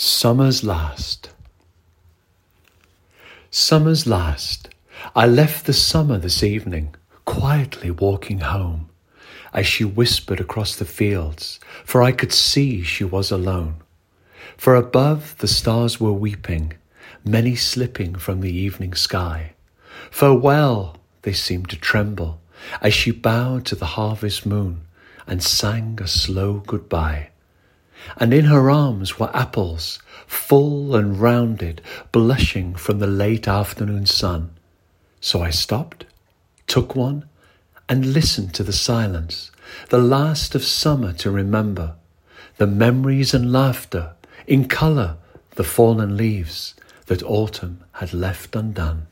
[0.00, 1.30] Summer's Last.
[3.50, 4.68] Summer's last.
[5.16, 6.94] I left the summer this evening,
[7.24, 8.90] quietly walking home,
[9.52, 13.78] as she whispered across the fields, for I could see she was alone.
[14.56, 16.74] For above the stars were weeping,
[17.24, 19.54] many slipping from the evening sky.
[20.12, 22.40] Farewell, they seemed to tremble,
[22.80, 24.82] as she bowed to the harvest moon
[25.26, 27.30] and sang a slow goodbye
[28.16, 31.80] and in her arms were apples, full and rounded,
[32.12, 34.50] blushing from the late afternoon sun.
[35.20, 36.04] So I stopped,
[36.66, 37.24] took one,
[37.88, 39.50] and listened to the silence,
[39.88, 41.94] the last of summer to remember,
[42.58, 44.12] the memories and laughter,
[44.46, 45.16] in colour,
[45.56, 46.74] the fallen leaves
[47.06, 49.06] that autumn had left undone.